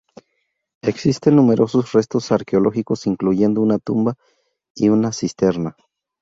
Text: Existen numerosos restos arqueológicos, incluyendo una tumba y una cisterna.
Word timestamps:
Existen 0.81 1.35
numerosos 1.35 1.91
restos 1.91 2.31
arqueológicos, 2.31 3.05
incluyendo 3.05 3.61
una 3.61 3.77
tumba 3.77 4.15
y 4.73 4.89
una 4.89 5.11
cisterna. 5.13 5.75